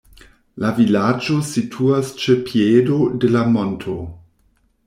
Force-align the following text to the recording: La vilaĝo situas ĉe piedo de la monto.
La 0.63 0.71
vilaĝo 0.77 1.37
situas 1.51 2.11
ĉe 2.23 2.39
piedo 2.49 2.99
de 3.25 3.33
la 3.37 3.45
monto. 3.59 3.99